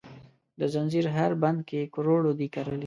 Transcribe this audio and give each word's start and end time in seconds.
د 0.59 0.61
ځنځیر 0.73 1.05
هر 1.17 1.31
بند 1.43 1.59
کې 1.69 1.81
کروړو 1.93 2.31
دي 2.39 2.47
کرلې، 2.55 2.79